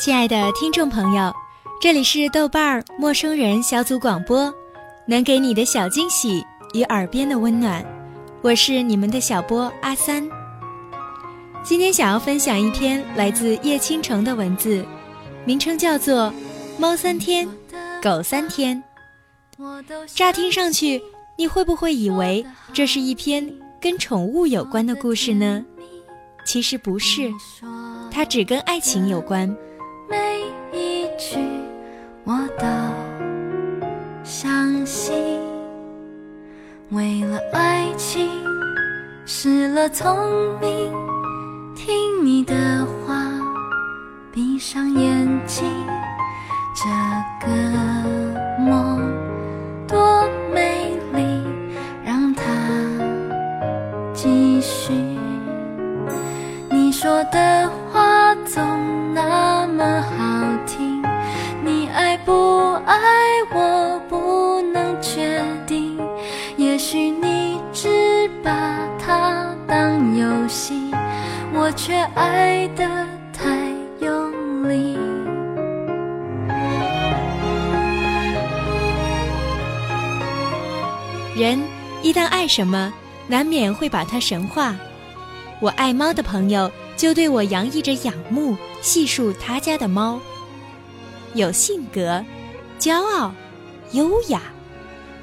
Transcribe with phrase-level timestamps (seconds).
[0.00, 1.30] 亲爱的听众朋友，
[1.78, 4.50] 这里是豆瓣儿陌生人小组广播，
[5.06, 6.42] 能给你的小惊喜
[6.72, 7.84] 与耳边的温暖，
[8.40, 10.26] 我是你们的小波阿三。
[11.62, 14.82] 今天想要分享一篇来自叶倾城的文字，
[15.44, 16.28] 名称叫做
[16.78, 17.46] 《猫三天，
[18.02, 18.82] 狗三天》。
[20.14, 20.98] 乍听上去，
[21.36, 22.42] 你会不会以为
[22.72, 23.46] 这是一篇
[23.78, 25.62] 跟宠物有关的故事呢？
[26.46, 27.30] 其实不是，
[28.10, 29.54] 它只跟爱情有关。
[37.52, 38.28] 爱情
[39.26, 40.16] 失了聪
[40.60, 40.92] 明，
[41.74, 42.54] 听你的
[43.06, 43.22] 话，
[44.32, 45.64] 闭上眼睛，
[46.74, 47.52] 这个
[48.58, 49.00] 梦
[49.86, 51.42] 多美丽，
[52.04, 52.44] 让它
[54.12, 54.92] 继续。
[56.70, 58.90] 你说的话总。
[59.12, 60.14] 那么好
[60.66, 61.02] 听，
[61.64, 62.96] 你爱不爱
[63.52, 65.98] 我不能确定。
[66.56, 67.19] 也许你
[68.42, 70.90] 把它当游戏，
[71.52, 72.84] 我却爱得
[73.32, 74.96] 太用力。
[81.36, 81.60] 人
[82.02, 82.92] 一旦爱什么，
[83.26, 84.74] 难免会把它神化。
[85.60, 86.70] 我爱猫的朋友。
[86.96, 90.20] 就对我洋溢着仰慕，细数他家的猫。
[91.32, 92.22] 有性格，
[92.78, 93.32] 骄傲，
[93.92, 94.42] 优雅，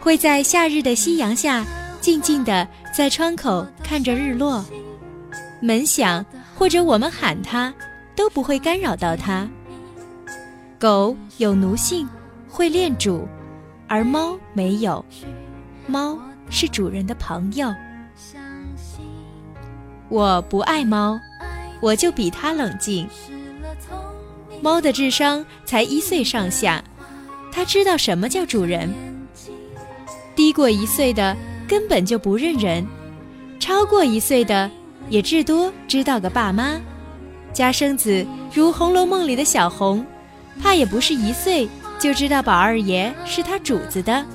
[0.00, 1.64] 会在夏日的夕阳下
[2.10, 4.64] 静静的在窗口看着日落。
[5.60, 7.72] 门响或者我们喊它，
[8.16, 9.48] 都不会干扰到它。
[10.76, 12.08] 狗有奴性，
[12.48, 13.28] 会恋主，
[13.86, 15.04] 而猫没有。
[15.86, 17.72] 猫是主人的朋友。
[20.08, 21.16] 我不爱猫。
[21.80, 23.08] 我就比它冷静。
[24.60, 26.82] 猫的智商才一岁上下，
[27.52, 28.92] 它知道什么叫主人。
[30.34, 31.36] 低过一岁的
[31.70, 32.84] 根本就不认人，
[33.60, 34.68] 超过一岁的
[35.08, 36.80] 也至多知道个爸妈。
[37.52, 40.04] 家生子如《红楼梦》里的小红，
[40.60, 44.26] 怕也不是一岁就知道宝二爷是他主子的。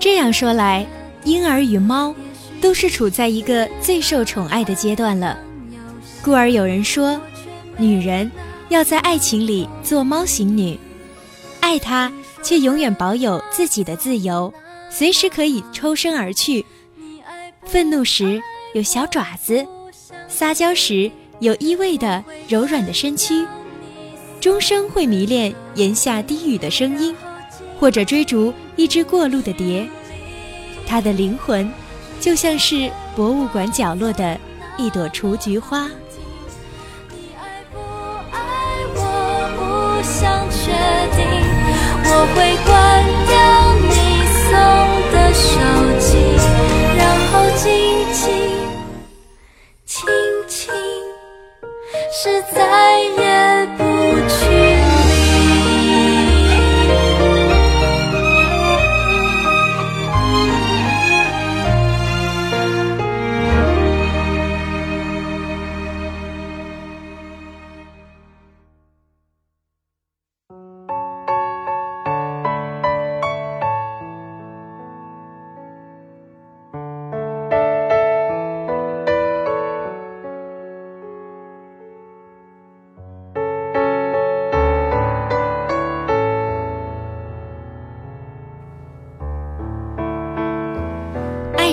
[0.00, 0.84] 这样说来，
[1.22, 2.12] 婴儿与猫。
[2.60, 5.38] 都是处在一个最受宠爱的阶段了，
[6.24, 7.20] 故而有人说，
[7.76, 8.28] 女人
[8.68, 10.76] 要在爱情里做猫型女，
[11.60, 12.12] 爱他
[12.42, 14.52] 却永远保有自己的自由，
[14.90, 16.64] 随时可以抽身而去。
[17.64, 18.42] 愤怒时
[18.74, 19.66] 有小爪子，
[20.28, 21.10] 撒娇时
[21.40, 23.46] 有依偎的柔软的身躯，
[24.40, 27.14] 终生会迷恋檐下低语的声音，
[27.78, 29.88] 或者追逐一只过路的蝶。
[30.86, 31.70] 他的灵魂。
[32.20, 34.36] 就像是博物馆角落的
[34.76, 35.88] 一朵雏菊花。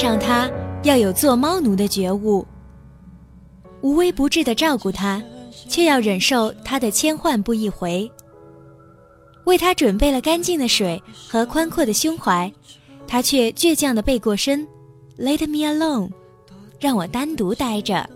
[0.00, 0.50] 上他
[0.82, 2.46] 要有做猫奴的觉悟，
[3.82, 5.22] 无微不至的照顾他，
[5.68, 8.10] 却要忍受他的千唤不一回。
[9.44, 12.50] 为他准备了干净的水和宽阔的胸怀，
[13.06, 14.66] 他却倔强的背过身
[15.18, 16.08] ，Let me alone，
[16.78, 18.08] 让我单独待着。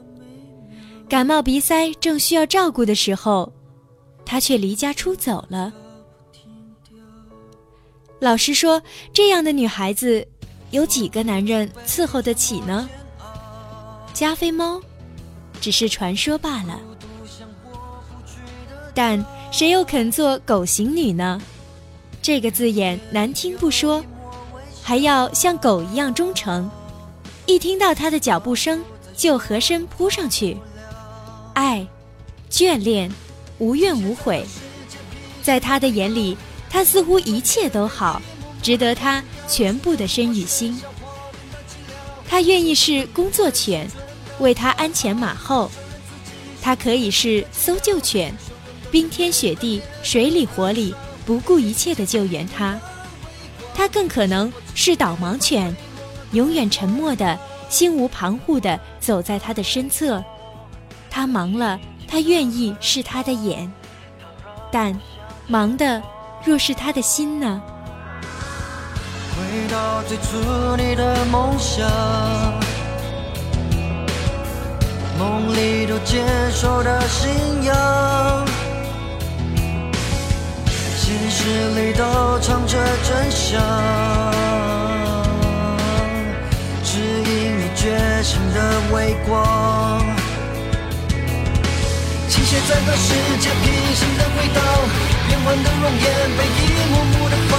[1.07, 3.53] 感冒鼻塞正需要照顾的时候，
[4.25, 5.71] 他却离家出走了。
[8.21, 8.81] 老实说，
[9.13, 10.27] 这样的女孩子。
[10.75, 12.89] 有几个男人伺候得起呢？
[14.13, 14.81] 加菲猫，
[15.61, 16.81] 只是传说罢了。
[18.93, 21.41] 但谁又肯做狗型女呢？
[22.21, 24.05] 这个字眼难听不说，
[24.83, 26.69] 还要像狗一样忠诚，
[27.47, 28.83] 一听到他的脚步声
[29.17, 30.57] 就合身扑上去，
[31.53, 31.87] 爱、
[32.51, 33.09] 眷恋、
[33.59, 34.45] 无怨无悔，
[35.41, 36.37] 在他的眼里，
[36.69, 38.21] 他似乎一切都好。
[38.65, 40.81] 值得他全部的身与心，
[42.27, 43.87] 他愿意是工作犬，
[44.39, 45.71] 为他鞍前马后，
[46.63, 48.35] 他可以是搜救犬，
[48.91, 50.95] 冰天雪地、水里火里，
[51.27, 52.79] 不顾一切的救援他；
[53.75, 55.77] 他更可能是导盲犬，
[56.33, 57.39] 永远沉默的、
[57.69, 60.25] 心无旁骛的走在他的身侧。
[61.11, 61.79] 他忙了，
[62.09, 63.71] 他愿意是他的眼，
[64.73, 64.99] 但
[65.47, 66.03] 忙的
[66.47, 67.63] 若是他的心呢？
[69.37, 71.89] 回到最初你的梦想。
[75.19, 77.31] 梦里都坚守的信
[77.63, 78.47] 仰，
[80.97, 82.05] 现实里都
[82.41, 83.61] 藏着真相，
[86.83, 88.59] 指引你觉醒的
[88.93, 90.03] 微光。
[92.29, 93.65] 倾斜在这世界平
[93.95, 94.61] 行的轨道，
[95.29, 96.05] 变幻的容颜
[96.37, 96.61] 被一
[96.91, 97.53] 幕幕的放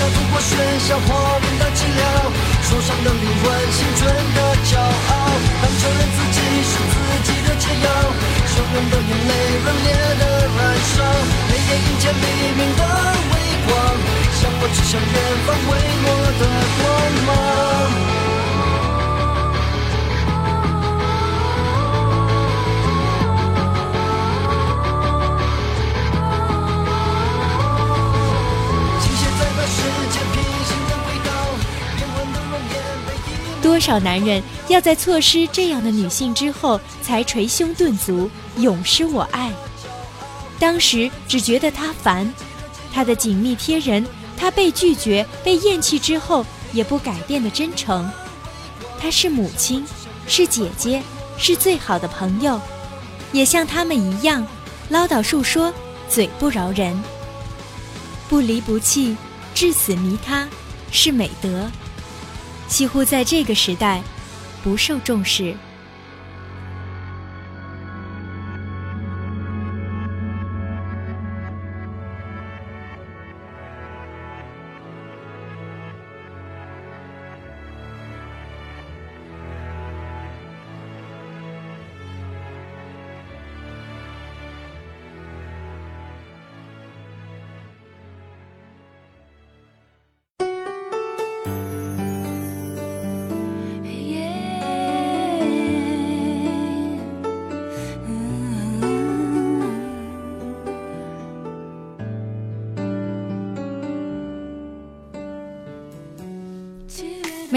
[0.00, 1.08] 要通过喧嚣火
[1.44, 2.02] 焰的寂寥，
[2.64, 3.44] 受伤的灵魂，
[3.76, 5.12] 青春的骄傲，
[5.60, 6.40] 当承认自己。
[6.70, 6.94] 是自
[7.24, 7.88] 己的解药，
[8.48, 9.32] 汹涌的眼泪，
[9.64, 9.88] 热烈
[10.20, 10.24] 的
[10.56, 10.58] 燃
[10.92, 11.04] 烧，
[11.48, 12.24] 黑夜迎接黎
[12.56, 12.82] 明的
[13.32, 13.34] 微
[13.66, 13.70] 光，
[14.38, 15.16] 向我指向远
[15.46, 16.06] 方微弱
[16.38, 16.42] 的
[16.80, 16.84] 光
[33.80, 39.50] 少男人要在错失这样的女性之后，才捶胸顿足，永失我爱？
[40.58, 42.32] 当时只觉得她烦，
[42.92, 44.06] 她的紧密贴人，
[44.36, 48.08] 她被拒绝、被厌弃之后也不改变的真诚。
[49.00, 49.84] 她是母亲，
[50.26, 51.02] 是姐姐，
[51.38, 52.60] 是最好的朋友，
[53.32, 54.46] 也像他们一样，
[54.90, 55.72] 唠叨述说，
[56.08, 57.02] 嘴不饶人。
[58.28, 59.16] 不离不弃，
[59.54, 60.46] 至死迷他，
[60.92, 61.70] 是美德。
[62.70, 64.00] 几乎在这个时代，
[64.62, 65.54] 不受重视。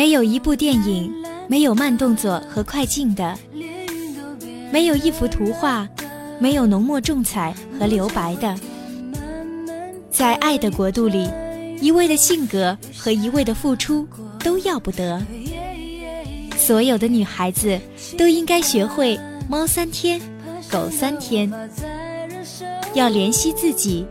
[0.03, 1.09] 没有一部电影
[1.47, 3.39] 没有慢动作和快进的，
[4.69, 5.87] 没有一幅图画
[6.39, 8.53] 没有浓墨重彩和留白的。
[10.11, 11.29] 在爱的国度里，
[11.79, 14.05] 一味的性格和一味的付出
[14.43, 15.21] 都要不得。
[16.57, 17.79] 所有的女孩子
[18.17, 19.17] 都应该学会
[19.47, 20.19] 猫三天，
[20.69, 21.49] 狗三天，
[22.93, 24.05] 要怜惜自己，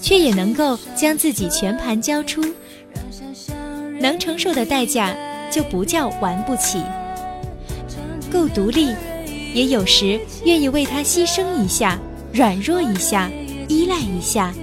[0.00, 2.44] 却也能够将自己全盘交出。
[4.00, 5.14] 能承受的代价，
[5.52, 6.82] 就不叫玩不起。
[8.32, 8.94] 够独立，
[9.52, 11.98] 也有时愿意为他牺牲一下，
[12.32, 13.30] 软弱一下，
[13.68, 14.54] 依赖一下，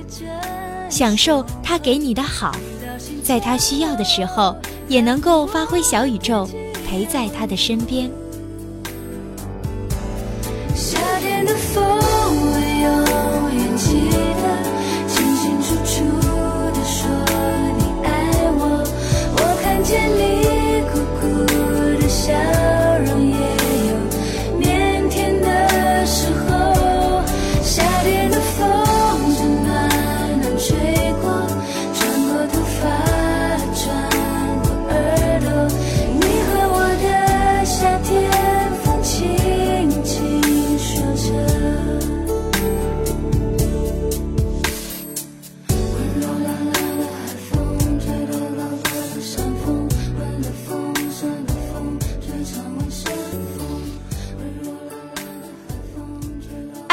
[0.89, 2.51] 享受他给你的好，
[3.23, 4.57] 在他需要的时候，
[4.87, 6.49] 也能够发挥小宇宙，
[6.87, 8.09] 陪在他的身边。
[10.73, 11.99] 夏天的风，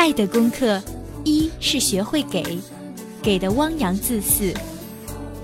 [0.06, 0.80] 爱的功课，
[1.24, 2.60] 一是学会给，
[3.20, 4.54] 给的汪洋恣肆；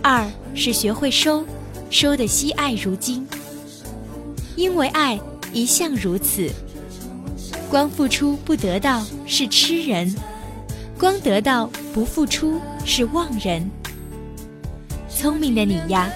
[0.00, 1.44] 二是学会收，
[1.90, 3.26] 收的惜爱如金。
[4.54, 5.18] 因为爱
[5.52, 6.48] 一向如此，
[7.68, 10.14] 光付出不得到是痴人，
[10.96, 13.68] 光得到不付出是妄人。
[15.08, 16.08] 聪明的你呀，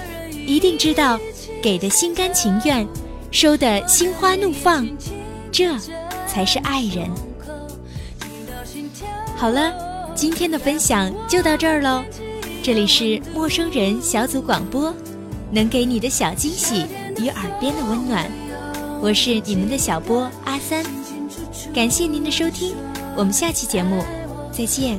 [0.46, 1.18] 一定知道，
[1.60, 2.86] 给的心甘情愿，
[3.32, 4.88] 收的心花怒放，
[5.50, 5.76] 这
[6.28, 7.10] 才是爱人。
[9.36, 9.70] 好了，
[10.14, 12.02] 今天的分享就到这儿喽。
[12.62, 14.94] 这里是陌生人小组广播，
[15.50, 16.86] 能给你的小惊喜
[17.18, 18.26] 与耳边的温暖。
[19.02, 20.82] 我是你们的小波阿三，
[21.74, 22.74] 感谢您的收听，
[23.14, 24.02] 我们下期节目
[24.50, 24.98] 再见。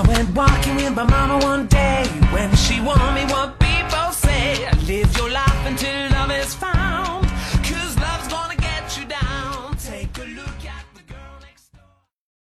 [0.00, 2.06] I went walking with my mama one day.
[2.32, 3.49] When she warned me what